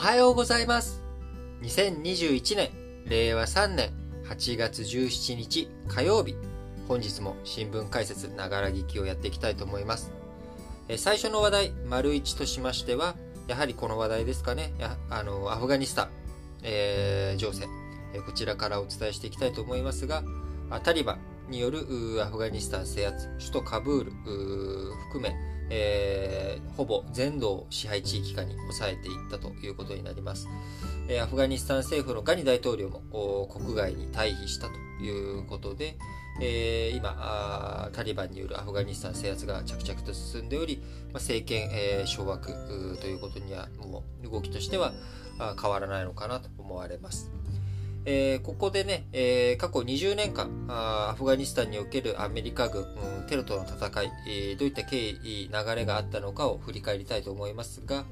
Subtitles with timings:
[0.00, 1.02] はようございます。
[1.60, 2.70] 2021年
[3.04, 3.90] 令和3年
[4.24, 6.36] 8月17日火曜日。
[6.88, 10.10] 本日も新聞解説ながら聞きをやっていきたいと思います。
[10.88, 13.14] え最初の話題丸1としましては
[13.46, 14.72] やはりこの話題ですかね。
[14.78, 16.10] やあのアフガニスタン、
[16.62, 17.66] えー、情勢。
[18.14, 20.24] えこちらからお伝えしていきたいと思いますが
[20.82, 21.78] タリバンによる
[22.22, 24.12] アフガニスタン制圧首都カブール
[25.10, 25.34] 含め
[25.70, 30.48] えー、ほぼ全土を支配地域下に抑えていったということになります。
[31.08, 35.96] えー、アフガニスタン政府のガニ大統領も国外に退避したということで、
[36.40, 44.92] えー、今タリバンによるアフガニスタン制圧が着々と進んでおり、まあ、政権、えー、掌握ということにはもう動きとしては
[45.60, 47.30] 変わらないのかなと思われます。
[48.06, 58.04] えー、ここでね、えー、過去20年間アフガニスタンにおけるアメリカ軍、うん、テロとの戦い、えー、どういった経緯、流れがあったのかを振り返りたいと思いますが、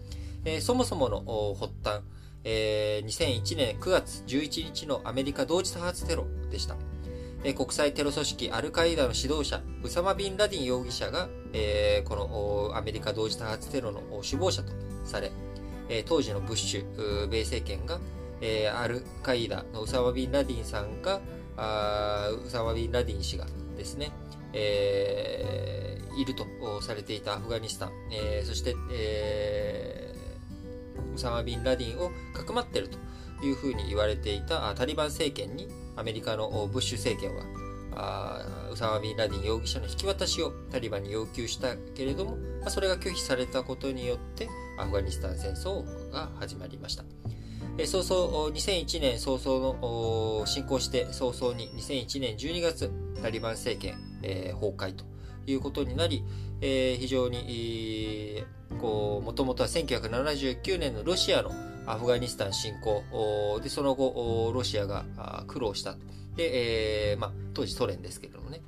[0.45, 2.03] えそもそもの発端、
[2.45, 6.77] え2001年9月11日のアメリカ同時多発テロでした。
[7.45, 12.17] え国際テロ組織アルカイダの指導者、ウサマ・ビン・ラディン容疑者が、えこ
[12.71, 14.73] のアメリカ同時多発テロの首謀者と
[15.05, 15.33] され、
[15.89, 17.99] え当時のブッシュ米政権が
[18.41, 21.21] えー、アルカイダのウサマ・ビン・ラディンさんが、
[21.57, 24.13] あウサマ・ビン・ラディン氏がですね、
[24.53, 26.47] えー、いると
[26.83, 32.99] されていたアフガニスタン、えー、そして、えー、ウサマ・ビン・ラディンをかくまっていると
[33.45, 37.45] いうふうに言われていたタリバン政権にアメリカのブッシュ政権は
[38.01, 47.05] あウサマ・ビン・ラディン容疑者の引き渡しをタリバンに要求したけれども、まあ、それが拒否されたことによってアフガニスタン戦争が始まりました。
[47.81, 52.91] え早々、2001年早々の進行して早々に2001年12月、
[53.23, 55.05] タリバン政権、えー、崩壊と
[55.47, 56.25] いうことになり、
[56.61, 58.43] えー、非常に、
[58.81, 61.53] こう、もともとは1979年のロシアの
[61.87, 65.05] アフガニスタン侵攻で、その後、ロシアが
[65.47, 65.99] 苦労したと。
[66.35, 68.61] で、えー、まあ、当時ソ連ですけれどもね、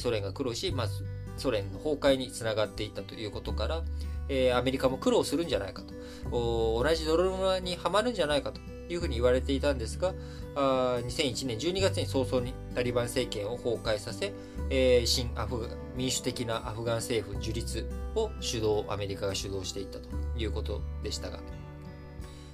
[0.00, 1.04] ソ連が苦労し、まず
[1.36, 3.84] ソ連の崩壊につながっていったということから、
[4.28, 5.94] えー、アメリカも苦労するんじゃないかと、
[6.30, 10.14] 同じ泥沼にはまるんじゃないかというふうに言われていたんですが、
[10.54, 14.32] あ2001年12月に早々にタリバン政権を崩壊させ、
[14.70, 21.40] えー、新アフ民主的なアフガン政府樹立を主導、アメリカが主導していったということでしたが、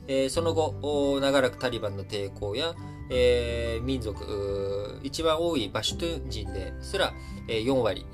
[0.08, 2.74] えー、その後、長らくタリバンの抵抗や、
[3.10, 7.12] えー、民族、一番多いバシュトゥン人ですら、
[7.48, 8.06] えー、4割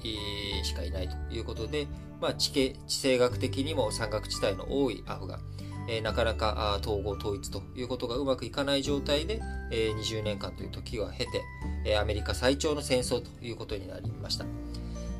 [0.62, 1.86] しかいないということで、
[2.20, 5.40] まあ、地形、地政学的にも山岳地帯の多いアフガン、
[5.88, 9.40] えー、なかなか統合統一ということがうまくいかない状態で、
[9.70, 11.42] えー、20年間という時を経て、
[11.84, 14.44] えー、アメリカ最長の戦争ということになりました。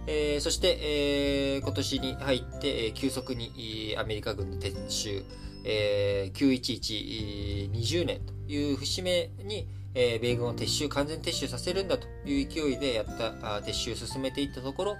[0.07, 5.23] えー、そして、えー、今年に入って、えー、急速にアメリカ軍の撤収、
[5.65, 14.97] えー、911、20年という節目に、えー、米軍を撤収、完全撤収させるんだという勢いでやったあ撤収を進めていったところ、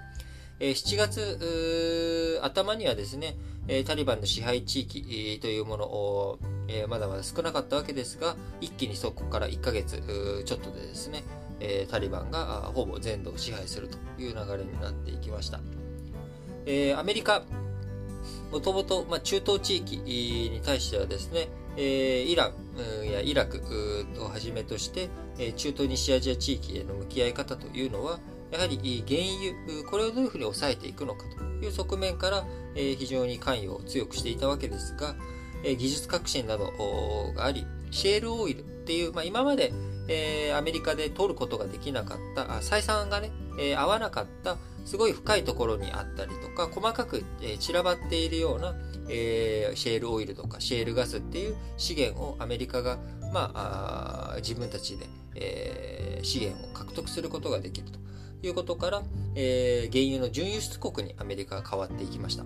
[0.59, 3.37] え7月頭にはですね、
[3.67, 11.23] えタリバンの支配地域というものを、えまだまだ少なかったわけですが、一気にそこから1ヶ月ちょっとでですね、
[11.59, 15.59] えタリバンがほぼ全土を支配するという流れになっていきました。
[16.65, 17.43] えアメリカ、
[18.51, 23.61] もともと、まあ中東地域に対してはですね、えイランやイラク
[24.19, 28.19] をはじめとして、え中東西アジア地域への向き合い方というのは、
[28.51, 29.21] やはり原
[29.67, 32.45] 油、これをどういうふうに抑えていくのかという側面から、
[32.75, 35.15] え非常に関与を強くしていたわけですが、
[35.63, 36.71] え技術革新など
[37.35, 39.71] があり、シェールオイルっていう、まあ、今まで、
[40.07, 48.75] えアメリカで取ることができなかった、採算がね、え合わなかったすごい深いところにあったりとか、細かく、え散らばっているような、
[49.09, 52.97] えシェールオイルとかシェールガスっていう資源をアメリカが、
[53.33, 57.99] まあ、あ自分たちで、えー、資源を獲得することができると。
[58.41, 59.03] いうことから、
[59.35, 62.45] えー、原油の準輸出国にアメリカが変わっていきました。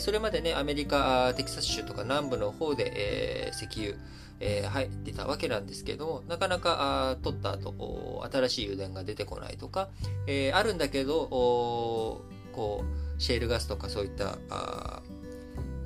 [0.00, 3.98] それまでね、アメリカ、テキサス州とか南部の方で、えー、石油、
[4.40, 9.88] えー、入ってたわけなんですけど、なかなかあ取った後、新しい油田が出てこないとか、
[10.26, 15.02] えー、あるんだけど、こう、シェールガスとかそういった、あ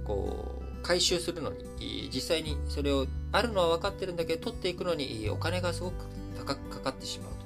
[0.04, 5.94] こう、回収するのに、実際にそれを、あるのは分かってるんだけど、取っていくのにお金がすごく
[6.38, 7.44] 高くかかってしまうと。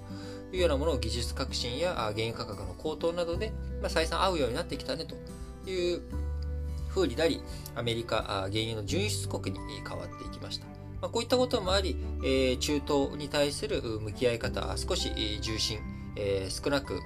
[0.53, 3.53] いうようなものを技術革新や原油価格の高騰などで、
[3.83, 5.15] まあ、採算合うようになってきたねと
[5.71, 6.01] いう
[6.89, 7.43] 風になり、
[7.75, 10.78] アメリカ、原油の準輸出国に変わっていきました。
[11.01, 15.79] まあ、こういったこともあり、えー、中東に対する向き合い方、少し重心、
[16.17, 17.01] えー、少なく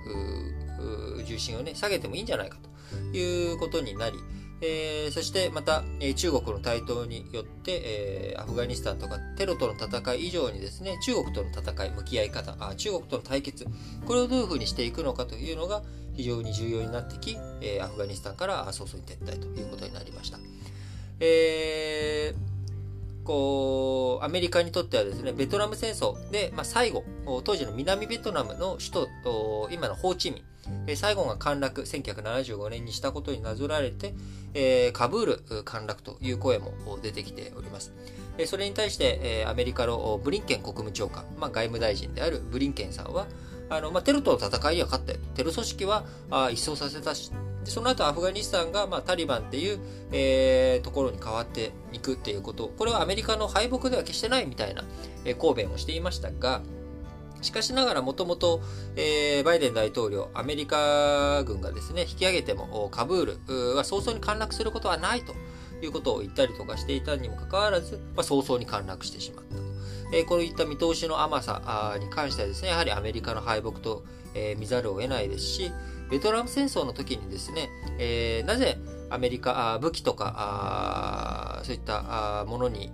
[1.26, 2.56] 重心をね、下げてもいいんじゃないか
[2.90, 4.16] ということになり、
[4.64, 13.66] えー、そしてまた、えー、中国の台頭によって、えー、アフガニスタンとかテロとの戦い以上にですね、中国との戦い、向き合い方、あ中国との対決、
[14.06, 15.82] これをどういうふうにしていくのかというのが
[16.14, 20.38] 非常に重要になってき、え、アフガニスタンから早々に撤退ということになりました。
[21.18, 22.51] えー、
[23.24, 27.04] こう、アメリカにとってはですね、ベトナム戦争で、まあ、最後、
[27.44, 30.42] 当時の南ベトナムの首都、今のホーチミ
[30.88, 34.14] ン、最後が陥落、1975年にしたことになぞられて、
[34.54, 36.72] えー、カブール陥落という声も
[37.02, 37.92] 出てきております。
[38.46, 43.26] それに対して、アメリカのブリンケン国務長官、まあ、外務大臣であるブリンケンさんは、
[43.69, 45.19] あのまあ、テロとの戦いには勝ったよ。
[45.34, 46.04] テロ組織は
[46.50, 47.30] 一掃させたし、
[47.64, 49.78] でその後アフガニスタンが、まあ、タリバンっていう、
[50.10, 54.84] えー、ところに変わっていくっていうこと、これはアメリカの敗北では決してないみたいな、
[55.24, 56.62] えー、抗弁をしていましたが、
[57.42, 58.60] しかしながらもともと、
[59.44, 65.34] バイデン大統領、アメリカ軍がですね、引き上げてもカブールは早々に陥落することはないと
[65.84, 69.71] いうことを言ったりとかしていたにもかかわらず、まあ、早々に陥落してしまった。
[70.12, 74.04] え、こういった見通しの甘さに関してはですね、やはりアメリカの敗北と、
[74.34, 75.72] え、見ざるを得ないですし、
[76.10, 78.78] ベトナム戦争の時にですね、え、なぜ
[79.10, 82.90] アメリカ、武器とか、そういったものに、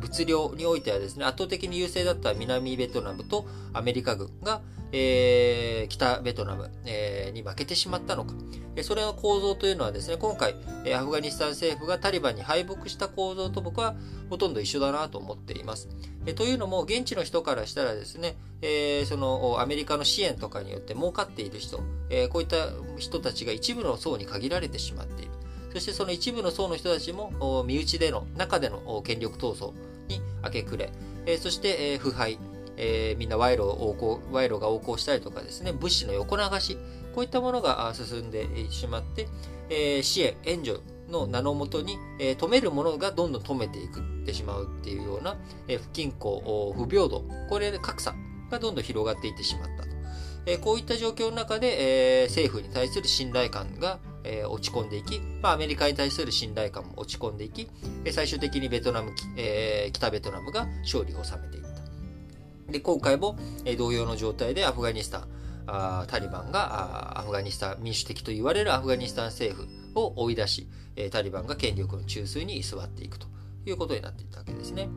[0.00, 4.62] 物量においてはですね、圧倒的に優勢だった南ベトナムとアメリカ軍が、
[4.92, 8.34] えー、北ベトナム、えー、に負けてしまったのか。
[8.82, 10.54] それの構造というのはですね、今回、
[10.94, 13.94] アフガニスタン政府がタリバンに敗北した構造と僕は
[14.30, 15.88] ほとんど一緒だなと思っています。
[16.26, 21.80] えというのも、現地の人からしたらですね、えー、そのアメリカの支援とかによって儲かっている人、
[22.10, 22.68] え、こういった
[22.98, 25.32] 人たちが一部の層に限られてしまっている。
[25.72, 29.72] そしてその一部の層の人たちも身内での、中での権力闘争
[30.08, 30.90] に明け暮
[31.26, 32.38] れ、そして、腐敗、
[32.76, 36.76] えみんな賄賂を横行、賄賂が横行したりとかですね、物資の横流し、
[37.14, 39.28] こういったものが進んでしまって、
[39.68, 45.36] え支援、援助の名のもとに、え止めるものがどんどん止めていくってしまうっていうような、
[45.68, 48.14] え不均衡、不平等、これで格差
[48.50, 49.99] がどんどん広がっていってしまったと。
[50.46, 57.68] えこういった状況の中で、え政府に対する信頼感が、え落ち込んでいき、まあ、アメリカに対する信頼感も落ち込んでいき、
[58.04, 62.72] え最終的にベトナム、え、北ベトナムが勝利を収めていった。
[62.72, 65.28] で、今回も、え同様の状態でアフガニスタン、
[65.66, 73.26] あタリバンがアフガニスタン、民主的と言われるアフガニスタン政府を追い出し、えタリバンが権力の中枢に居座っていくと
[73.66, 74.88] いうことになっていったわけですね。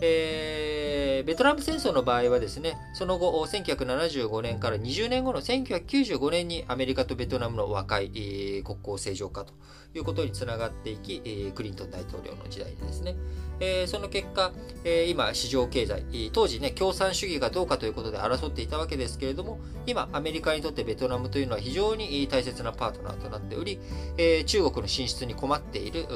[0.00, 9.52] えー、ベトナム戦争の場合はですね、その後、1975年から20年後の1995年にアメリカとベトナムの和解、国交正常化と。
[9.94, 13.16] いうことにつながっていき、えー、クリントン大統領の時代にですね、
[13.60, 14.52] えー、その結果、
[14.84, 23.78] えー、今、市場経済、当時ね、共産主義がどうかということで争っていたわけですけれども、今、アメリカにとってベトナムというのは非常に大切なパートナーとなっており、
[24.18, 26.06] えー、中国の進出に困っている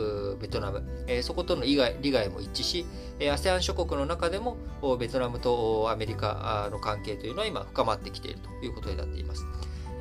[0.40, 2.86] ベトナム、えー、そことの利害利害も一致し、
[3.20, 4.56] ASEAN 諸国の中でも
[4.98, 9.44] ベトナムとアメリカの関係というのは今深まってきているということになっています。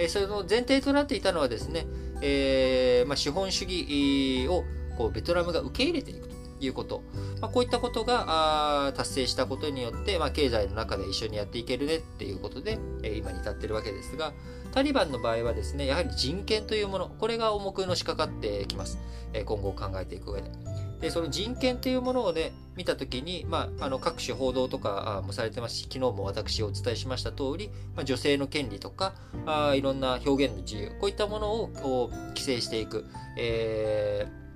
[0.08, 1.88] その前提となっていたのはですね、
[2.22, 4.64] えーまあ、資本主義を
[4.98, 7.04] こうベトナムが受け入れていくということ。
[7.40, 14.34] まあ、こういったことが達成したことによって、まあ、経済の中で一緒にやっていけるねっていうことで、えー、今に至ってるわけですが、
[14.72, 18.98] タリバンの場合はですね、やはり人権というもの、これが重くのしかかってきます。
[19.34, 20.50] えー、今後考えていく上で。
[20.99, 29.13] で、その人権というものをね、見た時に、まあ、あの、各種報道とかもされてますし、昨日も私お伝えしました通り、まあ、女性の権利とか、
[29.45, 33.06] あいろんな表現の自由、こういったものをこう規制していく、
[33.37, 34.47] えー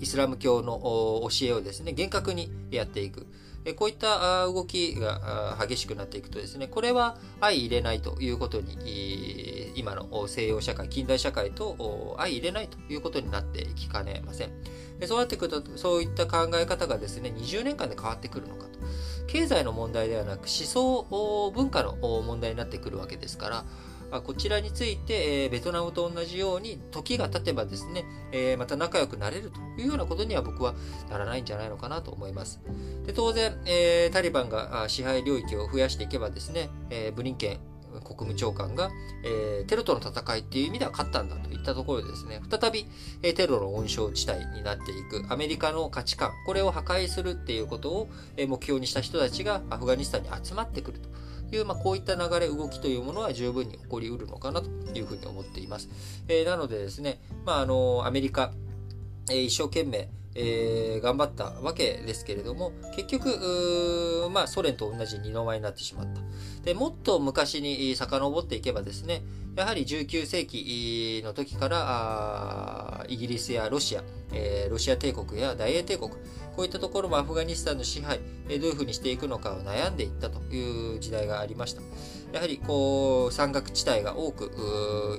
[0.00, 0.80] イスラム教の
[1.30, 3.26] 教えをですね、厳格にやっていく。
[3.74, 14.52] こういった動きが激しくなっていくとですね、これは相入れないということに、今の西洋社会、近代社会と相入れないということになっていきかねません。
[15.06, 18.78] そうなってくると、そういった考え方がですね、20年間で変わってくるのかと。
[19.26, 23.64] 経済の問題ではなく、思想、文化の問題になってくるわけですから、
[24.24, 30.74] こちらについて、えベトナムと同じように時が経てばですね、えまた仲良くなれるというようなことには僕は
[31.10, 32.60] ならないんじゃないのかなと思います。
[33.04, 38.90] で当然、えタリバンが支配領域を増やしていけばですね、えブリンケン国務長官が、
[39.22, 42.86] えー、テロとの戦いっていう意味では勝ったんだといったところでですね、再び、
[43.22, 51.08] えー、テロの温床地帯になっていくアメリカの価値観、これを破壊するっていうことを、えー、目標にした人たちがアフガニスタンに集まってくると。
[51.54, 55.88] いう、まあ、こういった流れ、動きというものは十分に起こりうるのかなというふうに思っています。
[56.28, 58.52] えー、なのでですね、まあ、あの、アメリカ、
[59.30, 66.20] えー、一生懸命、えー、頑張ったわけですけれども、結局、まあ、ソ連と同じ二の舞になってしまった。
[66.64, 69.22] で、もっと昔に遡っていけばですね、
[69.56, 76.10] やはり19世紀の時からイギリスやロシア、えー、ロシア帝国や大英帝国、
[76.56, 81.82] こういったところもアフガニスタンの支配、えどういうふうにしていくのかを悩んでいったという時代がありました。
[82.32, 84.50] やはりこう山岳地帯が多く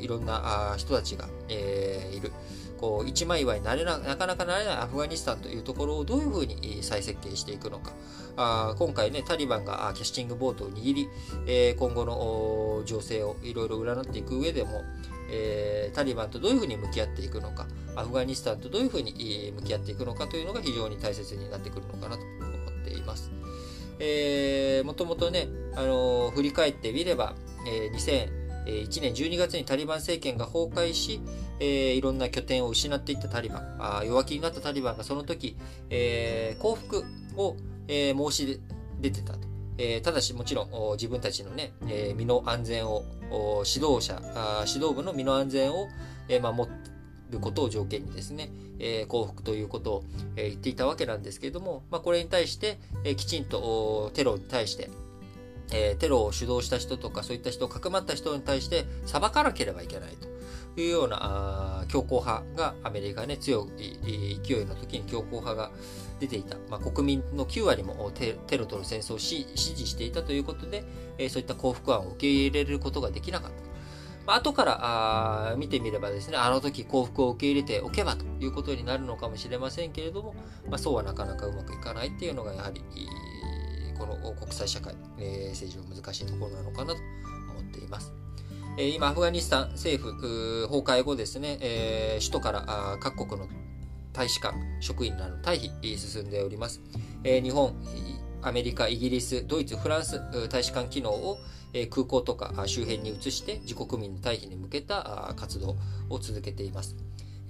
[0.01, 2.31] いろんな人たちが、えー、いる。
[2.77, 7.91] こう一枚岩になれななかなかなれないアフガニスタンというところをどういうふうに再設計していくのか。
[8.35, 11.09] あ今回ね、タリバンがキャスティングボートを握り、
[11.47, 14.83] えー、今後の情勢をいろいろ占っていく上でも、
[15.29, 23.31] えー、タリバンとどういうふうに向き合っていくのか、アフガニスタンとどういうふうに向き合っていくのかというのが非常に大切になってくるのかなと思っています。
[23.99, 27.33] えー、もともとね、あのー、振り返ってみれば、
[27.67, 28.27] えー、
[28.65, 31.19] 2001年12月にタリバン政権が崩壊し、
[31.59, 35.57] えー、いろんな拠点を失っていったタリバン、あ弱気になったタリバンがその時、
[35.89, 37.03] えー、降伏
[37.35, 37.55] を、
[37.87, 38.61] えー、申し
[39.01, 39.46] 出てたと。
[39.77, 43.03] えー、ただしもちろん自分たちのね、えー、身の安全を、
[43.65, 44.21] 指導者、
[44.67, 45.87] 指導部の身の安全を、
[46.29, 46.69] えー、守
[47.29, 50.03] ることを条件にですね、えー、降伏ということを、
[50.35, 54.89] え、言っていたわけなんですけれども、まあ、これに対して、え、きちんとテロに対して、
[55.73, 60.37] え、テロを主導した人とかそういった人をかくまった人に対して裁かなければいけないと。
[60.81, 65.71] いうような強硬派がアメリカね強い勢いの時に強硬派が
[66.19, 70.83] 出ていた、まあ、国民の9割もテロとの戦争を支持していたということで、
[71.29, 73.57] そういった降伏案を受け入れることができなかった。
[74.27, 74.79] まあ、後から
[75.51, 80.35] あ見てみればですね、あの時幸福を受け入れておけばということになるのかもしれませんけれども、
[80.69, 82.83] まあ、そうはなかなかうまくいかないっていうのがやはり、
[83.97, 86.99] この国際社会、えー、政治の難しいところなのかなと
[87.51, 88.13] 思っています。
[88.77, 93.47] えー、今、アフガニスタン政府崩壊後ですね、えー、首都から各国の
[94.17, 96.81] 大使館、職員らの退避進んでおります。
[97.23, 97.75] え、日本、
[98.41, 100.19] アメリカ、イギリス、ドイツ、フランス
[100.49, 101.37] 大使館機能を
[101.91, 105.75] 空港とか周辺に移して自国民の退避に向けた活動
[106.09, 106.95] を続けています。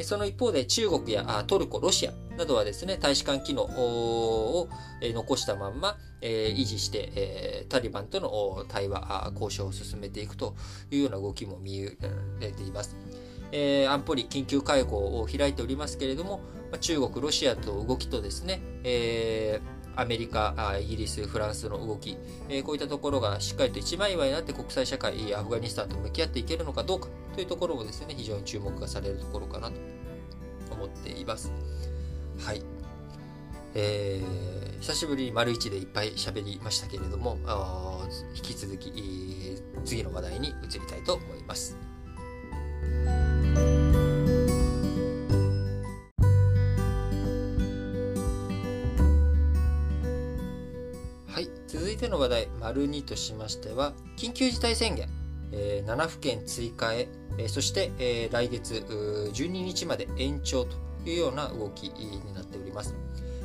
[0.01, 4.67] その一方で中国やトルコ、ロシアなどはですね、大使館機能を
[5.01, 10.53] 残したまんま維持してタリバンとの対話、交渉を進めていくと
[10.91, 11.91] いうような動きも見ら
[12.41, 12.97] れています。
[13.51, 16.41] 安保理緊急会合を開いておりますけれども、
[16.81, 18.61] 中国、ロシアと動きとですね、
[19.95, 22.17] アメリカ、イギリス、フランスの動き、
[22.49, 29.75] えこういったところがしっかりと一枚岩になって国際社会、アフガニスタンと向き合っていけるのかどうかというところもですね、非常に注目がされるところかなと
[30.71, 31.51] 思っています。
[32.39, 32.61] はい。
[33.73, 37.37] えー、久しぶりに丸一でいっぱい喋りましたけれども、
[38.35, 38.91] 引き続き、
[39.83, 41.75] 次の話題に移りたいと思います。
[51.27, 55.07] はい続いての話題、丸2としましては、緊急事態宣言、
[55.51, 58.73] えー、7府県追加へ、えー、そして、えー、来月
[59.33, 62.95] 12日まで延長というような動きになっております。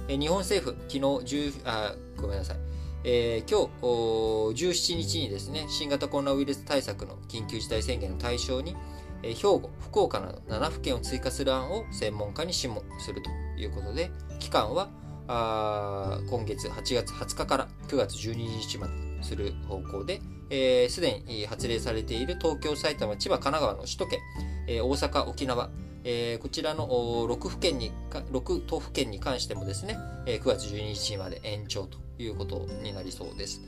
[0.08, 2.56] えー、日本政府、昨日10あ、ごめんなさい。
[3.04, 8.76] えー、今日17日にですね、新型コロナウイルス対策の緊急事態宣言の対象に、
[9.22, 14.88] 兵庫、福岡など7府県を追加する案を専門家に諮問するということで、期間は
[15.28, 24.18] 今月8月20日から9月12日までする方向で、す、えー、で、に発令されている東京、埼玉、千葉、神奈川の首都圏、
[24.66, 25.70] えー、大阪、沖縄、
[26.04, 33.60] えー、こちらの6府県に、6都府県に関してもですね、えー、9月12日まで延長ということになりそうです。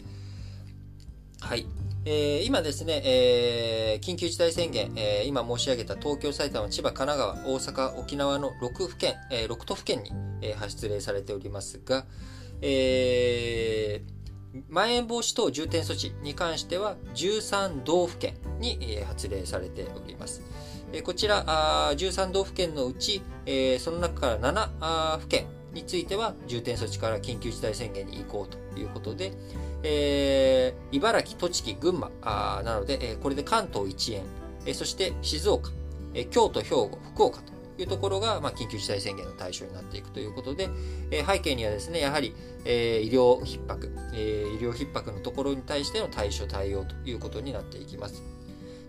[1.41, 1.67] はい。
[2.07, 12.05] えー、今ですね、えー、緊急事態宣言、えー、今申し上げた東京、埼玉、千葉、神奈川、大阪、沖縄の6府県、え、6都府県に、え、発令されておりますが、
[12.61, 14.03] え、
[14.69, 20.43] まん延防止等重点措置に関しては13道府県に、え、発令されております。
[20.93, 29.33] え、こちらあ13道府県のうち、え、その中から7府県については重点措置から緊急事態宣言に移行ということで、
[29.85, 34.23] え、茨城、栃木、群馬あなので、えー、これで関東一円、
[34.65, 35.71] えー、そして静岡、
[36.15, 40.71] え、京都、兵庫、福岡というところが、まあ、緊急事態宣言の対象になっていくということで、
[41.11, 48.23] え、背景にはですね、やはり、え、医療逼迫、え、医療逼迫のところに対しての対処対応ということになっていきます。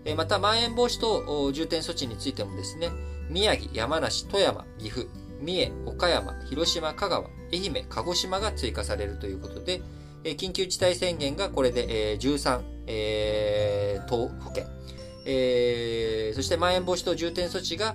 [0.06, 2.90] え、また、まん延防止等重点措置についてもですね、
[3.28, 5.08] 宮城、山梨、富山、岐阜、
[5.40, 9.82] 三重、岡山、広島、香川、愛媛、鹿児島が追加されるということで、
[10.26, 14.66] え緊急事態宣言がこれで、え13、えー、都府県、
[15.24, 17.94] えー、そしてまん延防止等重点措置が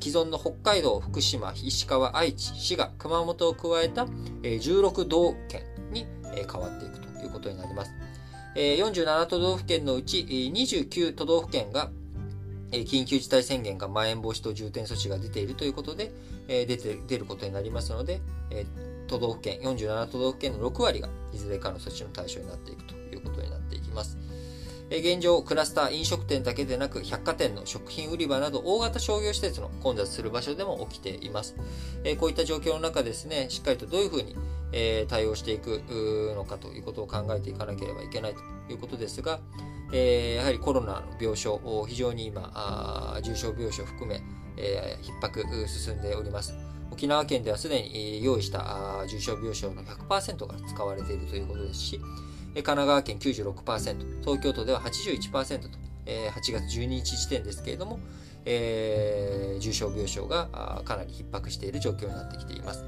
[0.00, 4.06] 既存の北海道、福島、石川、愛知、滋賀、熊本を加えた、
[4.44, 7.90] え16道県に、変わっていくということになります。
[8.54, 10.18] 47都道府県のうち
[10.54, 11.90] 29都道府県が
[12.70, 16.12] 緊急事態宣言がまん延防止等重点措置が出ているということで、
[16.46, 18.20] 出て出ることになりますので、
[19.12, 24.16] 都道府県、47都道府県の6割がいずれかの措置の対象になっていくということになっていきます。
[24.90, 31.56] 現状、クラスター、飲食店だけでなく、百貨店の食品売り場など、大型商業施設の混雑する場所でも起きています。
[32.18, 34.34] こういった状況の中ですね、しっかりとどういうふうに
[35.08, 35.82] 対応していく
[36.34, 38.40] のかということを考えていかなければいけないと
[38.72, 39.40] いうことですが、
[39.92, 44.22] やはりコロナの病床、非常に今、重症病床含め、
[44.56, 46.71] 逼迫進んでおります。
[46.92, 52.00] 沖縄県ではすでに用意した重症病床の100%が使われているということですし、
[52.54, 55.68] 神奈川県96%、東京都では81%と、
[56.04, 57.98] 8月12日時点ですけれども、
[58.44, 62.84] えー、重症病床がかなり逼迫している状況になってきています。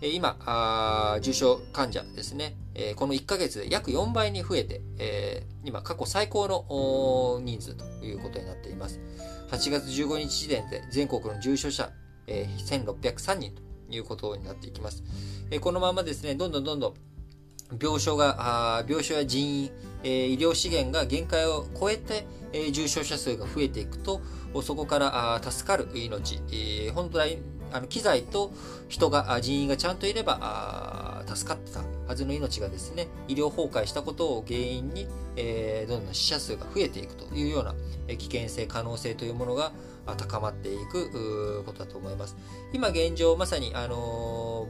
[0.00, 2.56] 今、重症患者ですね、
[2.96, 9.00] この1ヶ月で約4倍に増えて、今過去最高の人数ということになっています。
[9.50, 11.90] 8月15日時点で全国の重症者、
[12.28, 15.02] 1603人ということになっていきます。
[15.60, 16.94] このままですね、どんどんどんどん
[17.80, 19.70] 病床が、病床や人員、
[20.02, 22.26] 医療資源が限界を超えて、
[22.72, 24.22] 重症者数が増えていくと、
[24.62, 26.40] そこから助かる命、
[26.94, 27.38] 本来、
[27.70, 28.52] あの機材と
[28.88, 35.06] 人が、人員がちゃんといれば助かってたはずの命がですね、医療崩壊したことを原因に、
[35.36, 37.74] えどんどん死者数が増えていくというような
[38.16, 39.72] 危険性、可能性というものが
[40.16, 42.36] 高まっていくことだと思います。
[42.72, 44.68] 今現状、まさに、あの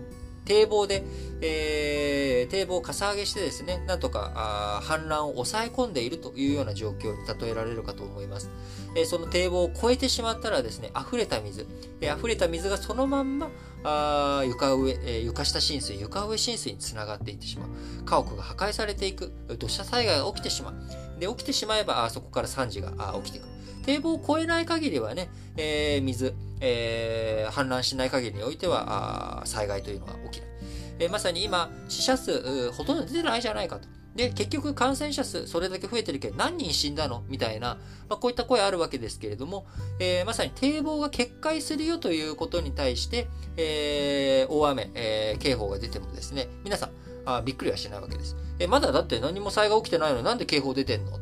[0.49, 1.04] 堤防で、
[1.42, 8.50] えー、堤防をかさ上げしてですね、なんとか氾濫を抑え込んでいるというような状況に例えられるかと思います。
[8.97, 11.66] えー、その堤防を越えてしまったらですね、溢れた水、
[12.00, 13.50] えー、溢れた水がそのまんま
[13.85, 17.68] あ床上、えー、床下浸水、床上浸水につながっていってしまう。
[18.07, 19.30] 家屋が破壊されていく。
[19.59, 21.21] 土砂災害が起きてしまう。
[21.21, 23.57] で、起きてしまえば、あそこから惨事があ起きてくる。
[23.88, 30.50] 堤防を越えない限りはね、えー、水、えー、氾濫しない限りにおいては、災害というのは起きない。
[30.98, 33.88] えー、まさに今、死者数、ほとんど出てないじゃないかと。
[34.14, 37.79] で、結局感染者数、それだけ増えてるけど、何人死んだのみたいな、
[38.11, 39.64] まあ、こういった声あるわけですけれども、
[40.01, 46.90] えー、まさに堤防が決壊するよということに対して、えー、大雨、えー、警報が出てもですね、皆さん、
[47.24, 48.37] あびっくりはしないわけです。
[48.59, 51.12] えまだだって何も災害起きてないのになんで警報出てんの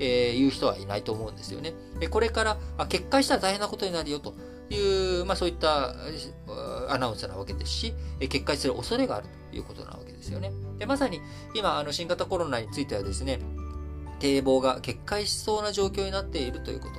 [0.00, 1.74] えー、いう人はいないと思うんですよね。
[2.00, 4.34] でこれからあ決壊したら大変なことになるよと
[4.70, 5.94] いう、まあそういった
[6.88, 10.52] アナウンスなわけですし、決壊する恐れがあるということなわけですよね。
[10.78, 11.20] でまさに
[11.54, 13.40] 今、あの新型コロナについてはですね、
[14.18, 16.94] 堤防が決壊しそうな状況になっているということ。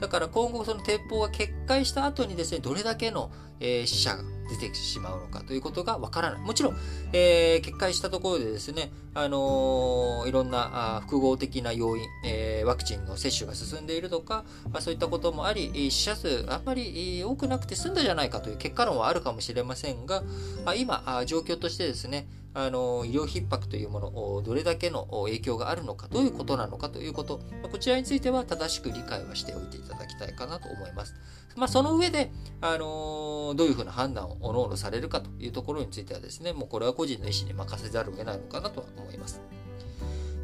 [0.00, 4.22] だから今後その鉄砲が決壊した後にですね、どれだけの、えー、死者が
[4.60, 6.40] 出てしまうのかということがわからない。
[6.40, 6.76] もちろん、
[7.12, 20.22] えー、決壊したところでですね、あのー、いろんなあ複合的な要因、えー、ワクチンの接種が進んでいるとか、まあ、そういったこともあり、死者数あんまり多くなくて済んだじゃないかという結果論はあるかもしれませんが、
[20.64, 27.40] ま今、状況としてですね、あの医療逼迫というものを、どれだけの影響があるのか、どういうことなのかということ、
[27.70, 31.14] こちらについては正しく理解はしておいていただきたいかなと思います。
[31.56, 39.40] まあ、その上で、あのどういうふうな判断をおのおのされるかというところについてはですね、もうこれは個人の意思に任せざるを得ないのかなとは思います。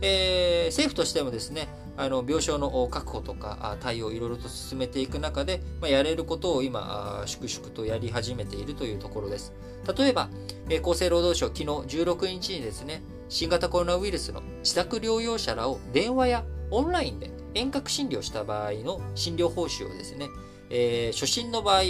[0.03, 9.53] えー、政府としてもですね、あの病床の確保とか対応をいろいろと進めていく中で、まあ、やれることを今、粛々とやり始めているというところです。
[9.97, 10.31] 例えば、
[10.69, 20.29] えー、厚生労働省、昨日16日にですね、新型コロナウイルスの自宅療養者らを電話やオンラインで遠隔診療した場合の診療報酬をですね、
[20.71, 21.83] えー、初診の場合、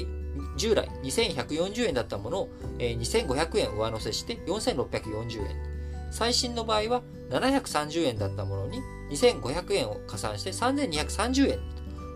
[0.56, 5.69] 従来2140円だったものを、えー、2500円上乗せして4640円。
[6.10, 11.58] 最新の場合は730円だったものに2500円を加算して3230円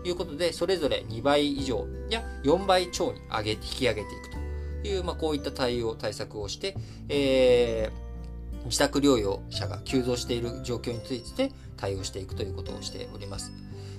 [0.03, 4.29] ということで、それぞれ2倍以上や4倍超に上げ引き上げていく
[4.83, 6.75] という、まあ、こういった対応、対策をして、
[7.09, 13.51] えー、自宅療養者が急増している状況について対応していくということをしております。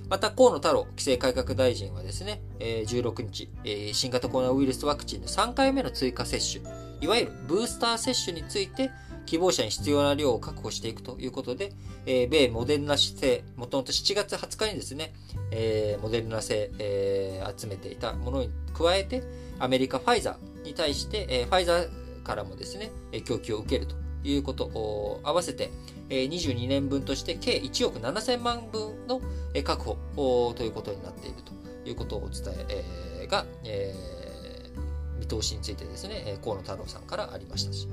[0.09, 3.49] また、河野太郎規制改革大臣はですね、16日、
[3.93, 6.63] 新型コロナウイルスワクチンの3回目の追加接種、
[7.01, 8.89] いわゆるブースター接種について、
[9.27, 11.73] 希望者に必要な量を確保していくということで、
[12.05, 15.13] 米モデルナ製、もともと7月20日にですね、
[16.01, 16.71] モデルナ製、
[17.55, 19.21] 集めていたものに加えて、
[19.59, 22.89] アメリカファイザーに対して、ファイザーからもですね、
[23.25, 25.69] 供給を受けるということを合わせて、
[26.09, 29.21] 22年分として計1億7000万分の
[29.63, 29.83] 確
[30.15, 33.93] 保ということになっているということをお伝えが、え、
[35.19, 37.87] 見通しについてですね、河野太郎さんからありましたし、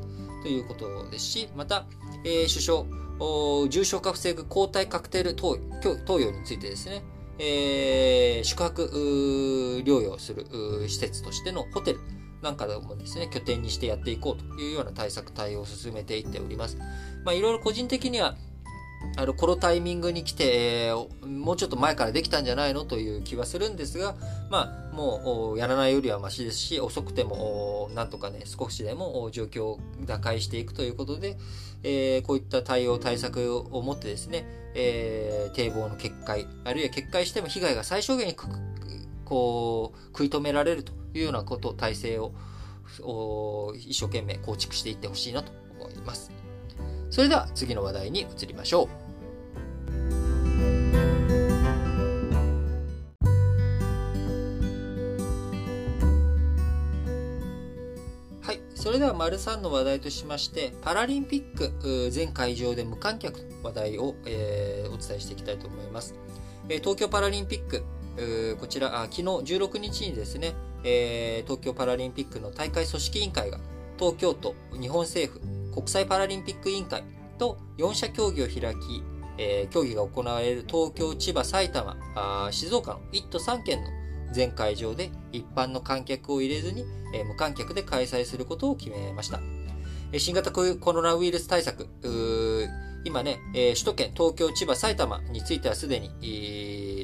[0.45, 1.87] ということですし、また、
[2.23, 2.87] えー、首
[3.19, 7.03] 相、重症化防ぐ抗体カクテル投与についてですね、
[7.39, 10.47] えー、宿泊療養する
[10.87, 12.01] 施設としてのホテル
[12.43, 16.77] なんかでもですね、拠点にしてやっていこうというような対策、対応を進めていっております。
[17.25, 18.37] まあ、いろいろ個人的には、
[19.17, 24.17] あの、このタイミングに来て、えー、もうちょっと前からできたんじゃないのという気はするんですが、
[24.51, 31.37] まあ、もう、やらないよりはマシですし、遅くても、なんとかね、少しでも状況を打開していくということで、
[31.85, 38.35] えー、こういった対応、対策を持ってですね、えー、堤防の決壊、あるいは決壊しても被害が最小限に
[39.25, 42.33] こう、食い止められるというようなこと、体制を
[43.77, 46.33] 一生懸命構築していってほしいなと思います。
[47.11, 49.04] それでは次の話題に移りましょう。
[58.43, 58.61] はい。
[58.75, 66.15] それでは、丸3の話題としまして、パラリンピック全会場で無観客の話題を、えー、お伝えしていきたいと思います。
[66.69, 67.85] え東京パラリンピック、
[68.59, 70.55] こちらあ、昨日16日にですね、
[70.85, 73.59] えー、東京パラリンピックの大会組織委員会が、
[73.99, 77.03] 東京都、日本政府、国際パラリンピック委員会
[77.39, 79.03] と4者協議を開き、
[79.39, 83.89] えー、競技が行われる東京、千葉、埼玉、あ静岡の1都3県の
[84.33, 89.41] 全会場で一般の観客を入れずに、えー、無観客で開催することを決めました。
[90.13, 91.89] えー、新型コロナウイルス対策、
[93.05, 96.27] 今ね、えー、首都圏、東京、千葉、埼玉についてはすでに、え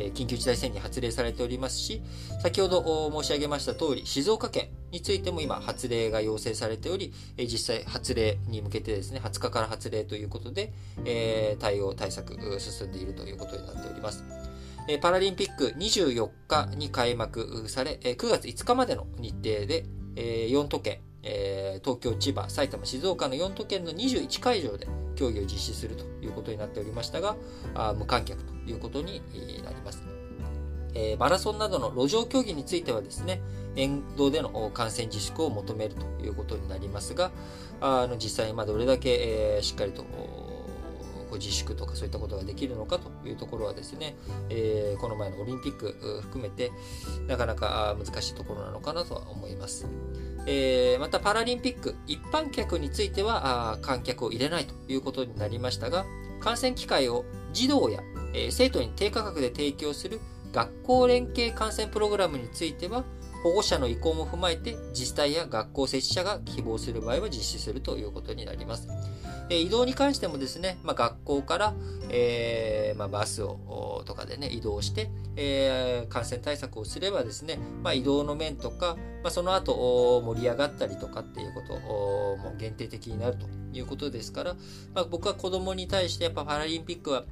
[0.00, 2.02] え緊急事態宣言発令されておりますし、
[2.42, 10.72] 先ほど申し上げました通り、静岡県についても今発令が要請されており、え実際発令に向けてですね、20日から発令ということで、
[11.04, 14.24] え対応対策進んでいるということになっております。
[15.02, 19.84] パラリンピック24日に開幕され、9月5日までの日程で、
[20.16, 27.36] 4都県、東京、千葉、埼玉、静岡の4都県の21会場で競技を実施するということになっておりましたが、
[27.98, 29.22] 無観客ということに
[29.62, 30.02] なります。
[30.94, 33.40] えー、マラソンなどの路上競技についてはですね、
[33.76, 37.30] 沿道での感染自粛を求めるということになりますが、
[37.80, 40.04] あの実際にどれだけ、えー、しっかりと
[41.34, 44.16] 自粛とかそういったことができるのかというところはですね、
[44.48, 46.72] えー、この前のオリンピック含めて
[47.28, 49.86] なかなか難しいところなのかなとは思います。
[50.46, 56.04] えー、またパラリンピック一般客については観客を入れないということになりましたが
[56.40, 58.00] 観戦機会を児童や、
[58.34, 60.20] えー、生徒に低価格で提供する
[60.52, 63.04] 学校連携観戦プログラムについては
[63.42, 68.88] 保護者の意向も踏まえて自治体や学校設置者が希望する場合は実施するということになります。
[69.50, 71.74] え移動に関してもですね、まあ、学校から、
[72.08, 84.56] えー、まあ、バスをとかでね、移動して、えー、感染対策をすればですね、まあ、移動の面とか、ま、その後盛り上がったりとかっていうことも限定的になるということですから、
[84.94, 87.24] ま、僕は子供に対してやっぱパラリンピックは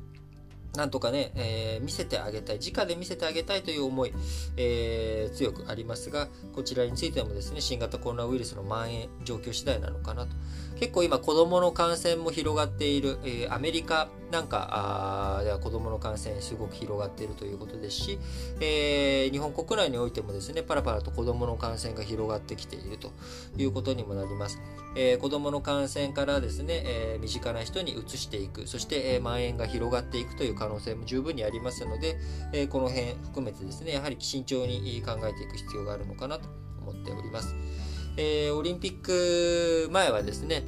[0.76, 4.12] なんとかね、えー、見せてあげたい、直で見せてあげたいという思い、
[4.56, 10.36] えー、強くありますが、こちらについてもですね、新型コロナウイルスの蔓延状況次第なのかなと。
[10.78, 18.18] 結構今子供の感染も広がっている、えー、アメリカなんかでは子供の感染すごく広がっているということですし、
[18.60, 23.10] えー、日本国内においてもですね、パラパラと子供の感染が広がってきていると
[23.56, 24.60] いうことにもなります。
[24.96, 32.18] えー、子供の感染からですね、えー、身近な人に移していく、そして、えー、蔓延が広がっていくという可能性も十分にありますので、
[32.52, 36.48] え、この辺含めてですね、やはり慎重に考えていく必要があるのかなと
[36.82, 37.54] 思っております。
[38.18, 40.64] えー、オリンピック前はですね、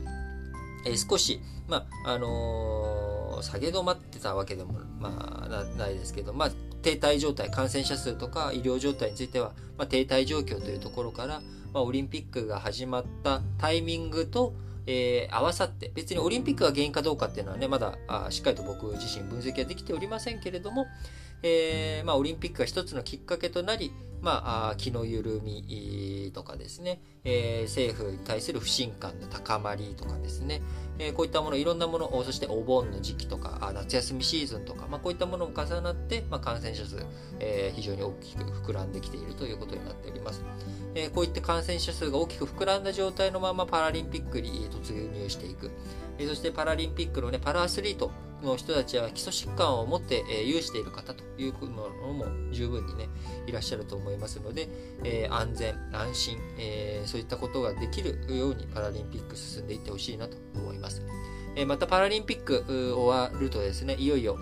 [0.86, 6.50] えー、少し、まあ、あのー、下げ止まってたわけでも、まあ、ないですけど、まあ、
[6.82, 11.42] 停滞状態、感染者数とか医療状態については、まあ、停滞状況というところから、
[11.74, 14.54] まあ、オリンピックが始まったタイミングと、
[14.86, 20.86] えー、合わさって、別にオリンピックが原因かどうかっていうのはね、まだあしっかりと僕自身分析はできておりませんけれども、
[21.42, 30.60] えー、まあ、オリンピックが一つのきっかけとなり、まあ、気の緩みとかですね、えー、政府に対する不信感の高まりとかですね、
[30.98, 37.04] えー、こういったもの、いろんなもの、そしてお盆の時期とか、夏休みシーズンとか、まあ、こういったものも重なって、まあ、感染者数、
[37.38, 40.44] えー、非常に大きく膨らんできているということになっております。
[40.94, 45.70] え、こういった感染者数が大きく膨らんだ状態のままパラリンピックに突入していく。
[46.20, 48.10] え、そしてパラリンピックのね、パラアスリート
[48.42, 53.08] の人たちは基礎疾患を持って、え、有している方というのも十分にね、
[53.46, 54.68] いらっしゃると思いますので、
[55.02, 61.02] え、安全、安心、え、そういったことができるようにパラリンピック進んでいってほしいなと思います。
[61.56, 64.38] え、またパラリンピック終わるとですね、いよいよ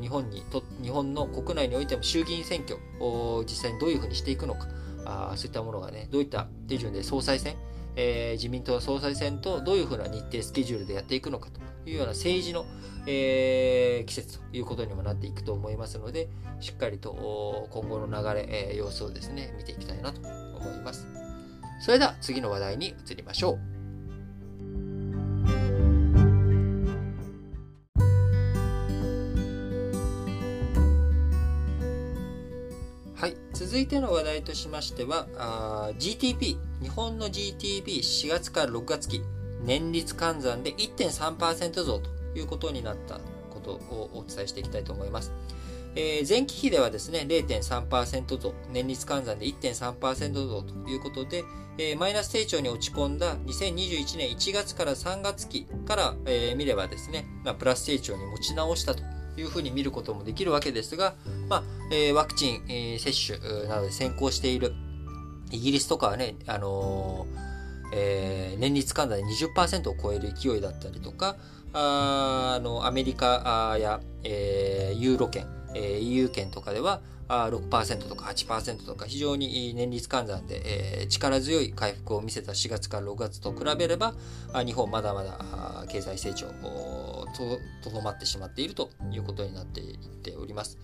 [0.00, 4.66] 日本にと、日本の国内においても衆議院選挙を実際にどういうふうにしていくのか、
[5.04, 7.56] あそういったものがね、どういった手順で総裁選、
[8.00, 12.64] えー、自民党総裁選とどういうふうな日程、スケジュールでやっていくのかというような政治の、
[13.06, 16.28] えー、季節ということにもなっていくと思いますので、
[16.60, 21.08] しっかりと今後の流れ、えー、様子をですね、見ていきたいなと思います。
[21.80, 23.77] それでは次の話題に移りましょう。
[33.78, 35.28] 続いての話題としましては、
[36.00, 39.22] GTP、日本の GTP4 月から6月期、
[39.62, 45.32] 年率換算で1.3%増ということになったことをお伝えしていきたいと思います。
[45.94, 51.44] えー、前期比ではですね、0.3%増、年率換算で1.3%増ということで、
[51.78, 59.04] えー、マイナス成長に落ち込んだ2021年1月から3月期から、えー、見ればですね、まあ、プラス成長に持ち直したと
[59.40, 61.14] いうふうに見ることもできるわけですが、
[61.48, 64.74] まあ、えー、ワクチン、えー、接種などで先行している
[65.50, 71.36] イギリスとかはね、あのー、えー、年率換算で20%を超える勢いだったりとか、
[71.72, 84.14] ああのアメリカや、えー、ユーロ圏、えー、EU 圏とかでは6%とか8%とか非常に年率換算で、力強い回復を見せた4月から6月と比べれば
[84.64, 86.46] 日本まだまだ経済成長
[87.82, 90.78] とどまってしまっているということになっていっております。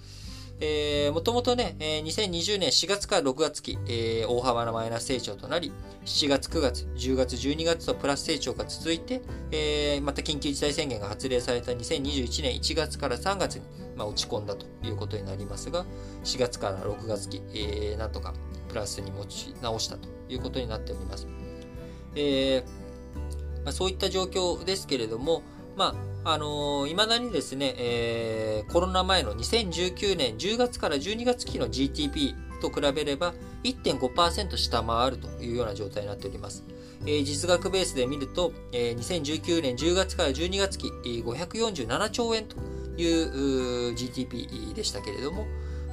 [1.12, 5.73] もともとね、えー、2020年4月から6月期、えー、大幅なマイナス成長となり、
[6.05, 13.62] 7月、9月、10月、12月とプラス成長が続いて、えー、また緊急事態宣言が発令された2021年1月から3月に、
[13.97, 15.85] まあ、落ち込んだということになりますが、
[16.25, 18.33] 4月から6月期、えー、なんとか
[18.69, 21.27] プラスに持ち直したということになっております。
[22.14, 22.85] えー
[23.64, 25.43] まあ、そういった状況ですけれども、
[25.76, 33.34] まあ、あのー、未だにですね、えー、コロナ前の2019年10月から12月期の GTP と比べれば
[33.64, 36.64] 1.5%下回るというような状態になっております。
[37.06, 42.56] えー、実額ベースで見ると、えー、2019年10月から12月期、547兆円と
[42.96, 45.46] いう GTP でしたけれども、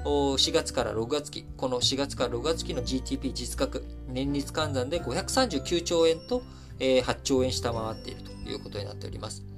[0.04, 6.44] 4月から6月期、この4月から6月期の GTP 実額、年率換算で539兆円と、
[6.80, 9.51] えー、8兆円下回っているということになっております。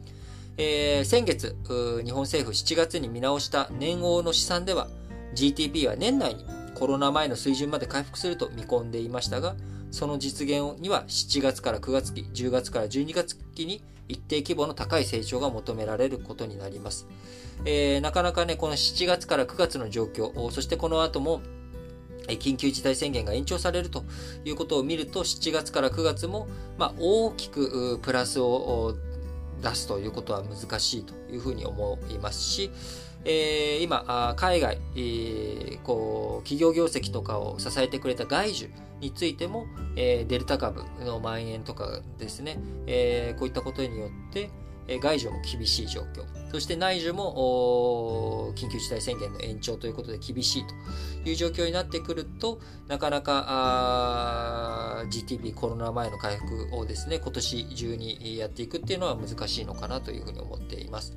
[0.58, 1.56] えー、先月、
[2.06, 4.88] 日本政府7月に見直した年王の試算では、
[5.34, 9.56] GTP は年内にコロナ前の水準まで回復すると見込んでいましたが、
[9.90, 17.08] その実現には7月から9月期、10月から12月期に一定規模の高い成長が求められることになります。
[17.66, 21.42] えー、なかなかね、この7月から9月の状況、そしてこの後も
[22.28, 24.04] 緊急事態宣言が延長されると
[24.46, 28.96] いうことを見ると、7月から9月も、まあ、大きくプラスを
[29.64, 32.72] 出すということは難しいというふうに思いますし、
[33.26, 44.50] えー、今、海外、えー、こう、企業業績とかを支えてくれた外需についても、えー、デルタ株の蔓延とかですね、え、こういったことによって、
[44.88, 46.43] え外需も厳しい状況。
[46.54, 50.68] そして内需も緊急事態宣言の延長ということで厳しい
[51.24, 61.16] という状況になってくると、なかなか GTP コロナ前の回復をですね、今年中にやっていくっていうのは難しいのかなというふうに思っています。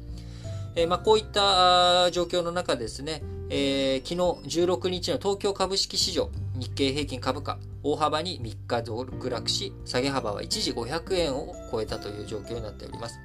[0.75, 13.21] えー、まあ、こういった状況の中ですね、えー、昨日16日の東京株式市場、日経平均株価、大幅に3日続落し、下げ幅は一時500円を超えたという状況になっております。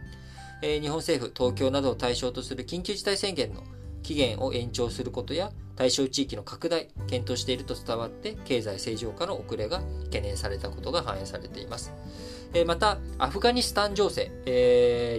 [0.61, 3.63] えー、日本政府、東京などを対象とする緊急事態宣言の
[4.03, 11.91] 期限を延長することや、対象地域の拡大、検討していると伝わって、経済正常化の遅れが懸念されたことが反映されています。
[12.53, 14.29] えまた、アフガニスタン情勢、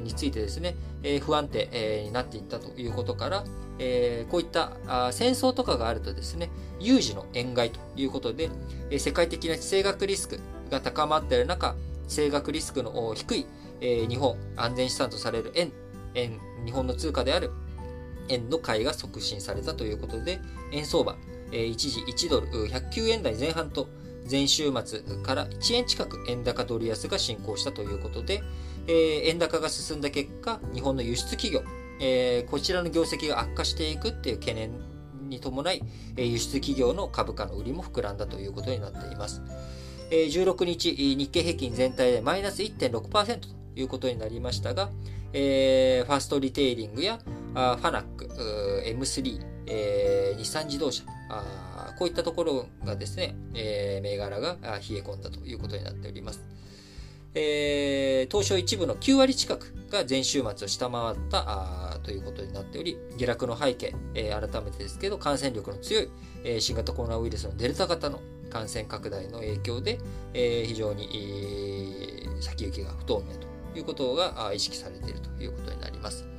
[0.04, 3.44] についてですね、え不安定、になっていったということから、
[3.78, 8.50] えこういったあ戦争とかがあるとですね、有事の円買いということで、
[8.90, 10.38] え世界的な地政学リスク
[10.70, 11.74] が高まっている中、
[12.06, 13.46] 地政学リスクの低い、
[13.82, 15.72] え日本、安全資産とされる円、
[16.14, 17.50] 円、日本の通貨である
[18.28, 20.40] 円の買いが促進されたということで、
[20.70, 21.16] 円相場、
[21.50, 23.88] え一時1ドル109円台前半と、
[24.30, 28.40] 前週末から1円近く円高ドル安が進行したということで、
[28.86, 31.62] えー、円高が進んだ結果、日本の輸出企業、
[32.00, 34.70] えー、こちらの業績が悪化していくっていう懸念
[35.28, 35.82] に伴い、
[36.16, 39.42] え、輸出企業の株価の売りも膨らんだということになっています。
[40.10, 44.90] 16日、日経平均全体でマイナス1.6%ということになりましたが、
[45.32, 47.18] えー、ファーストリテイリングや
[47.54, 48.26] あファナック、
[48.86, 56.42] M3、えー、日産自動車、あこういったところがですね、えー、銘柄が冷え込んだということになっております。
[57.34, 61.44] えー、東証一部の9割近くが前週末を下回った
[61.94, 66.10] あということになっており、下落の背景、えー、改めてですけど、感染力の強い、
[66.44, 69.98] えー、新型コロナウイルスのデルタ型の感染拡大の影響で、
[70.34, 71.08] えー、非常に、
[72.26, 76.32] えー、先行きが不透明ということが意識されているということになります。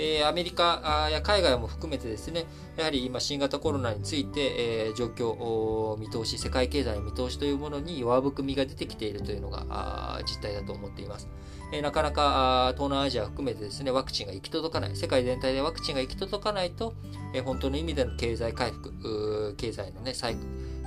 [0.00, 2.46] えアメリカや海外も含めてですね、
[2.78, 11.28] やはり今新型コロナについて、え状況、見通し、世界経済の見通しというものに弱含みが出てきているというのが実態だと思っています。
[11.72, 16.94] えなかなか東南アジア含めてですね、ワクチンが行き届かない、世界全体でワクチンが行き届かないと、
[17.34, 20.34] え本当の意味での経済回復、経済のね、再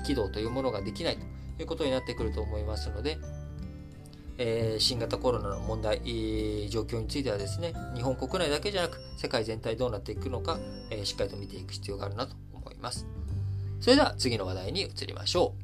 [0.08, 3.20] 起動というものができないということになってくると思いますので、
[4.38, 6.02] えー、新型コロナの問題、
[6.70, 13.06] 状況についてはですね、日本国内だけじゃなく、世界全体どうなっていくのか、えー、しっかりと見ていく必要があるなと思います。
[13.80, 15.64] それでは次の話題に移りましょう。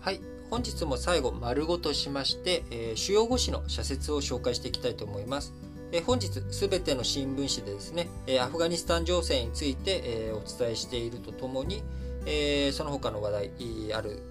[0.00, 5.54] はい、本日も最後丸ごとしまして、えー、主要語詞の社説を紹介していきたいと思います。
[5.92, 11.82] え本日すべての新聞紙でですね、えアフガニスタン情勢について、えお伝えしているとともに、
[12.26, 13.50] えその他の話題
[13.94, 14.22] ある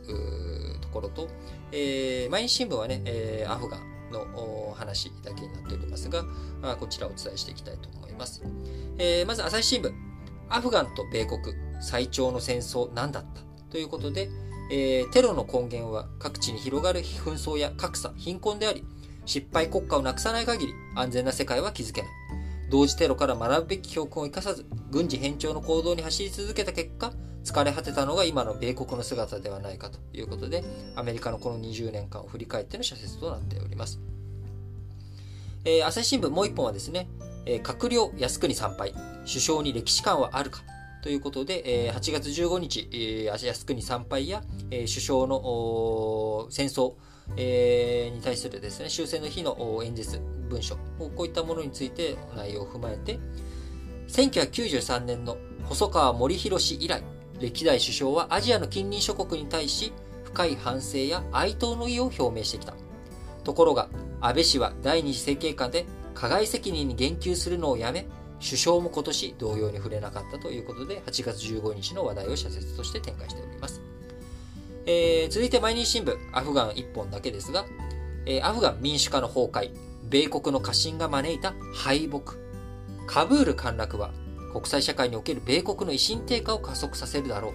[0.82, 1.28] ところと、
[1.72, 6.24] え毎日新聞はね、えアフガンの話だけになっておりますが、
[6.80, 8.42] こちらをお伝えしていきたいと思います。
[8.98, 9.92] えまず朝日新聞、
[10.50, 11.42] アフガンと米国
[11.82, 13.42] 最長の戦争何だった？
[13.70, 14.30] ということで、
[14.72, 18.86] えテロの根源は各地に広がる紛争や格差、貧困であり、
[19.30, 22.12] 失敗国家をなくさない限り安全な世界は築けない。
[22.72, 27.14] 同時テロから学ぶべき教訓を生かさず、軍事偏重の行動に走り続けた結果、
[27.44, 30.64] 疲れ果てたのが今の米国の姿ではないかということで、
[30.96, 34.00] アメリカのこの20年間を振り返っての社説となっております。
[35.64, 37.08] えー、朝日新聞もう一本はですね、
[37.46, 38.96] えー、閣僚靖国参拝、
[39.28, 40.64] 首相に歴史観はあるか
[41.04, 46.96] ということで、えー、8月15日、えー、靖国参拝や、えー、首相の戦争、
[47.38, 53.20] えー、に対するですね、終戦の日の演説、文書、こういったものについて内容を踏まえて、
[54.08, 57.04] 1993年の細川森弘以来、
[57.40, 62.74] 歴代首相はアジアの近隣諸国に対し、深い反省や哀悼の意を表明してきた。
[63.44, 63.90] ところが、
[64.22, 68.06] 安倍氏は第二次政権下で加害責任に言及するのをやめ、
[68.44, 73.82] 首相も今年同様に触れなかったということで、8月15日の話題を社説として展開しております。
[74.92, 77.68] えー、続いて毎日新聞、アフガン1本だけですが、
[78.26, 79.70] えー、アフガン民主化の崩壊、
[80.10, 82.34] 米国の過信が招いた敗北、
[83.06, 84.10] カブール陥落は
[84.52, 87.54] 国際社会における米国の威信低下を加速させるだろう。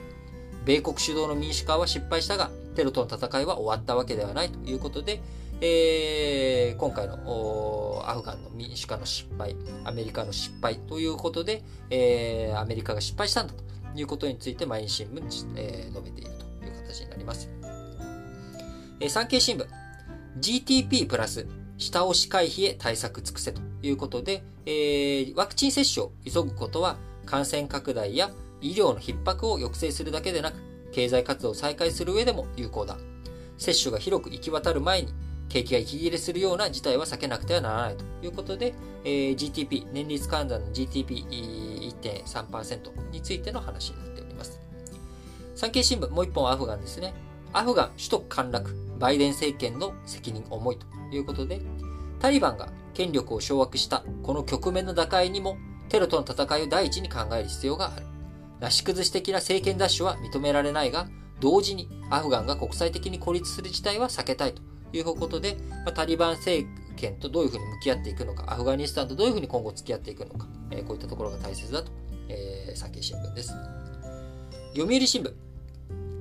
[0.65, 5.21] 米国主導の民主化は失敗したが、テロとの戦いは終わったわけではないということで、
[5.61, 13.65] えー、今回のアフガンの民主化の失敗、アメリカの失敗ということで、えー、アメリカが失敗したんだと
[13.99, 16.34] いうことについて毎日新聞に、えー、述べていると。
[16.87, 17.51] 形になります。
[19.01, 19.67] え産経新聞、
[20.41, 21.47] GTP プラス
[21.79, 32.97] 下押し回避へ対策尽くせということで、えー、ワクチン接種を急ぐことは感染拡大や医療の逼迫を抑制するだけでなく、経済活動を再開する上でも有効だ。
[33.59, 35.13] 接種が広く行き渡る前に、
[35.49, 44.14] 景気が息切れするような事態は避けなくてはならないということで、えー、GTP、年率換算の GTP1.3% についての話になっています。
[45.55, 47.15] 産経新聞、もう一本アフガンですね。
[47.53, 51.61] アフガン首都陥落、バイデン政権の責任重いということで、
[52.19, 55.57] タリバンが権力を掌握したこの局面の打開にも、
[55.89, 58.07] テロとの戦いを第一に考える必要がある。
[58.61, 61.09] なし崩し的な政権奪取は認められないが、
[61.41, 64.63] 同時にアフガンが国際的に孤立する事態は避けたいと
[64.93, 71.91] いうことで、ま、タリバン政権とどういうふうに向き合っていくのか、アフガニスタンとどういうふうに今後付き合っていくのか、えー、こういったところが大切だと、
[72.29, 73.53] えー、産経新聞です。
[74.77, 75.33] 読売新聞、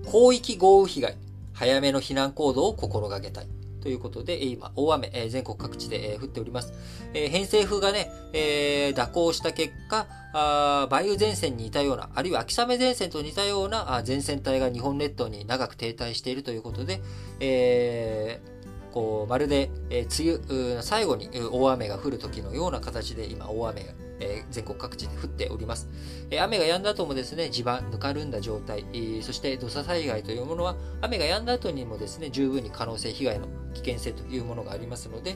[0.06, 1.18] 広域豪雨被害、
[1.54, 3.48] 早めの避難行動を心がけたい。
[3.82, 6.74] ということで、今、大雨、え全国各地で、え降っております。
[7.14, 17.02] え偏西風がね、え蛇行した結果、あ梅雨前線に似たような、あるいは秋雨前線と似たようなあ前線帯が日本列島に長く停滞しているということで、
[17.42, 18.54] えー
[18.94, 23.92] こう、まるで、え、梅雨、最後に大雨が降る時のような形で今大雨が、
[24.24, 25.90] えー、全国各地で降っております。
[26.32, 35.36] えー、雨が止んだ後もですね、地盤、ぬかるんだ状態、えー、そして土砂災害というものは、雨が止んだ後にもですね、十分に可能性、被害の危険性というものがありますので、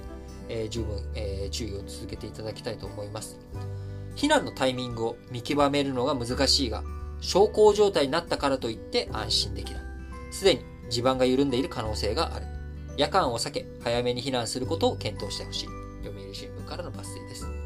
[0.50, 3.38] えー、十分、えー、注意を続けていただきたいと思います。
[4.16, 6.84] 避難のタイミングを見極めるのが難しいが、
[7.20, 9.84] 小康状態になったからといって安心できない。
[10.32, 12.46] すでに地盤が緩んでいる可能性がある。
[12.96, 15.68] 夜間を避け、早めに避難することを検討してほしい。
[16.04, 17.57] 読売新聞からの抜粋です。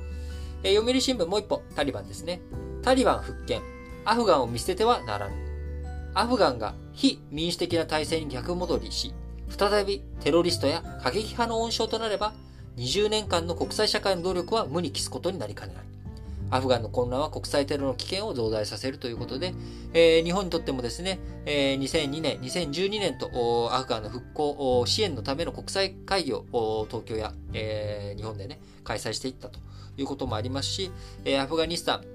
[0.63, 2.41] えー、読売新聞もう一歩、タリバンですね。
[2.81, 3.61] タリバン復権。
[4.05, 5.35] アフガンを見捨ててはならぬ。
[6.13, 9.13] アフガンが非民主的な体制に逆戻りし、
[9.49, 12.33] 再びテロリストや過激派の温床となれば、
[12.77, 15.83] 20年間の国際社会の努力は無に帰すことになりかねない。
[16.51, 19.53] アフガンの混乱は国際テロの危険を増大させるということで、
[19.93, 29.59] えー、日本にとってもですね、えー、2002年、2012年とアフガンの復興支援のための国際会議を東京や、えー、日本でね、開催していったと
[29.97, 30.91] いうこともありますし、
[31.25, 32.05] えー、アフガニスタン、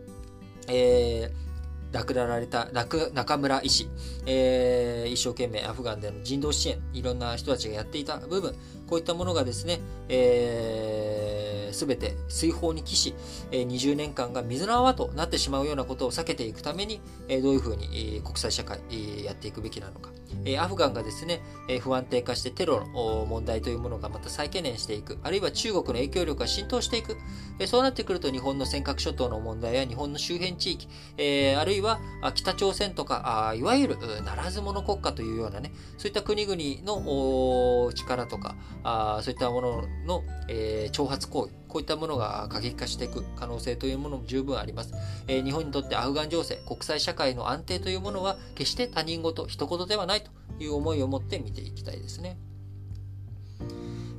[0.68, 1.46] えー
[1.92, 3.88] 亡くなられた中村医師、
[4.26, 8.54] えー、一生懸命アフガンでの人道支援、いろんな人たちがやっていた部分、
[8.88, 13.14] こういったものがですね、えー、全て水泡に帰し、
[13.50, 20.10] え、20年間が水の泡となってしまうようなことを避けていくために、え、どういうふうに、え、国際社会、え、やっていくべきなのか。
[20.44, 27.16] えアフガンがですね、え不安定化してテロの問題というものがまた再懸念していく、あるいは中国の影響力が浸透していく、
[27.58, 32.00] えそうなってくると日本の尖閣諸島の問題や日本の周辺地域、えあるいは
[32.34, 44.94] 北朝鮮とか、あいわゆるならず者国家というようなね、そういった国々の力とか、あそういったものの、え挑発行為、こういったものが過激化していく可能性というものも十分あります。
[45.28, 50.30] え日本にとってアフガン情勢、国際社会の安定というものは決して他人事、一言ではないと
[50.62, 52.36] いう思いを持って見ていきたいですね。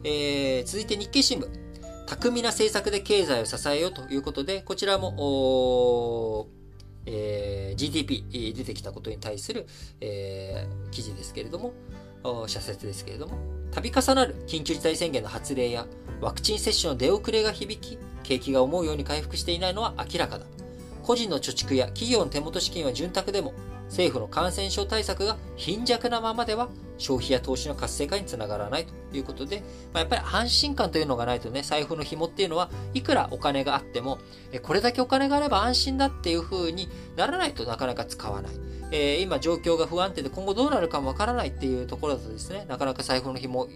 [0.04, 1.68] えー、続いて日経新聞。
[2.08, 6.48] 巧みな政策で経済を支えようということで、こちらも、
[7.06, 9.68] えー、GDP 出てきたことに対する、
[10.00, 11.74] えー、記事ですけれども、
[12.48, 13.38] 社説ですけれども、
[13.72, 15.86] 度重なる緊急事態宣言の発令や
[16.22, 20.46] ワクチン接種の出遅れが響き、景気が思うように回復していないのは明らかだ。
[21.04, 23.54] 個人の貯蓄や企業の手元資金は潤沢でも、
[23.88, 29.64] 政府の感染症対策が貧弱なままでは消費や投資の活性化につながらないということで、
[29.94, 34.18] まあ、やっぱり安心感というのがないとね、財布の紐っていうのはいくらお金があっても、
[34.64, 38.52] これだけお金があれば安心だっていう風にならないとなかなか使わない。
[38.92, 43.68] えー、今状況が不安定で今後どうなるかもわからないっていうところだとですね、なかなか財布の紐、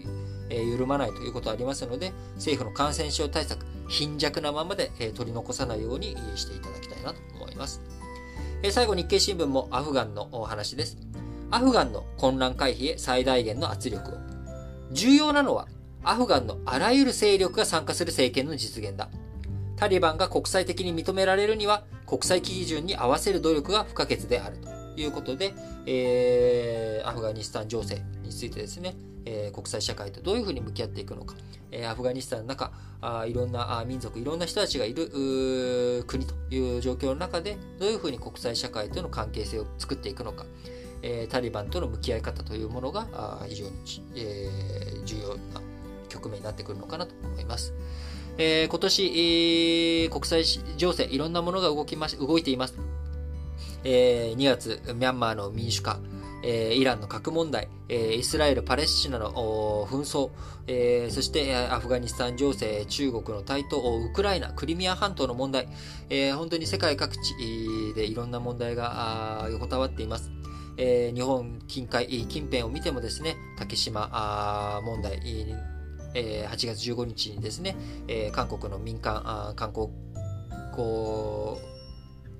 [0.50, 7.82] えー、緩まないということはありますので、政府の感染症対策、貧弱なままで、えー、取り残さないようにしていただきたいなと思います。
[8.64, 10.98] え最後日経新聞もアフガンのお話です。
[11.50, 14.14] アフガンの混乱回避へ最大限の圧力を。
[14.92, 15.68] 重要なのは、
[16.04, 19.10] アフガンのあらゆる勢力が参加する政権の実現だ。
[19.76, 25.54] タリバンが国際的に認められるには、国際基準に合わせる努力が不可欠であるということで、
[25.86, 28.96] えー、アフガニスタン情勢についてですね、
[29.26, 31.36] えー、国際社会とどういうふうに向き合っていくのか、
[31.72, 32.72] えー、アフガニスタンの中、
[33.02, 40.46] あいろんな民族、いろんな人たちがいる国という状況の中で、どういうふうに国際社会との関係性を作っていくのか、
[41.02, 43.72] えー、タリバンとの向き合い方というものがあ非常に、
[44.16, 45.62] えー、重要な
[46.10, 47.74] 局面になってくるのかなと思います。
[48.38, 50.44] えー、今年、えー、国際
[50.78, 52.76] 情勢、いろんなものが動きまし動いています。
[53.84, 56.00] えー、2月、ミャンマーの民主化、
[56.44, 60.32] えー、イランの核問題、えー、イスラエル・パレスチナの紛争、
[60.68, 65.68] えー、そしてアフガニスタン情勢、中国の台頭、ウクライナ、クリミア半島の問題、
[66.10, 67.36] えー、本当に世界各地
[67.96, 70.32] でいろんな問題が横たわっています。
[70.78, 75.22] えー、日本近海、近辺を見てもですね、竹島問題、
[76.14, 77.76] えー、8月15日にですね、
[78.08, 79.90] えー、韓国の民間観光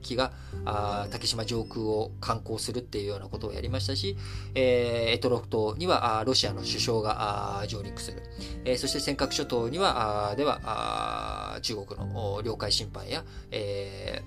[0.02, 0.34] 機が
[0.66, 4.18] あ竹島上空を観光するっていうようなことをやりましたし、
[4.56, 8.22] えー、エトロフ島にはあロシアの首相があ上陸する、
[8.66, 14.22] えー、そして尖閣諸島にはあではあ中国の領海侵犯や、え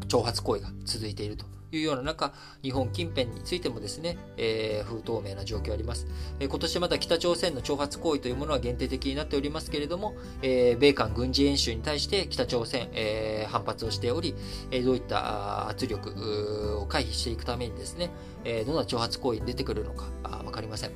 [0.00, 1.61] ー、挑発行為が続いていると。
[1.76, 6.06] いうような中、日本近辺についてもですね、えー、不透明な状況あります。
[6.40, 14.34] えー、今年まだ北朝鮮の挑発行為というものは限定的になっておりますけれども、えー、米韓軍事演習に対して北朝鮮、えー、反発をしており、
[14.70, 18.10] えー、どういった圧力を回避していくためにですね、
[18.44, 20.06] えー、どんな挑発行為に出てくるのか
[20.44, 20.90] わかりません。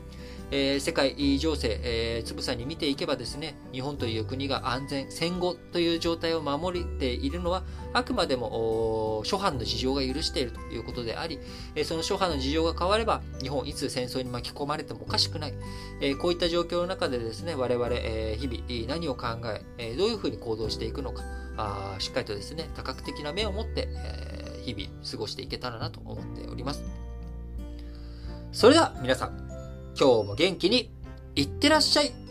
[0.50, 11.40] えー、世界情勢、えー、つぶさに見ていけばですね、日本という国が安全、戦後という状態を守っているのは、あくまでも諸般の事情が許しているということであり、
[11.74, 15.54] えー、その諸般の事情が変われば、日本いつ戦争に巻き込まれてもおかしくない。
[16.00, 21.22] えー、こういった状況の中でですね、我々、えー、日々何を考ええ、どういうふうに行動していくのか、
[21.56, 26.82] あしっかりとですね、多角的な目を持って、えー、日々過ごしていけたらなと思っております。
[28.52, 29.45] それでは皆さん、
[29.98, 30.90] 今日も元気に
[31.34, 32.25] いってらっしゃい。